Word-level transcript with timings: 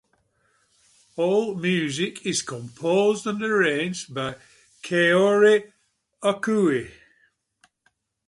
All 1.15 1.53
music 1.53 2.25
is 2.25 2.41
composed 2.41 3.27
and 3.27 3.39
arranged 3.43 4.11
by 4.11 4.35
Kaori 4.81 5.71
Okui. 6.23 6.89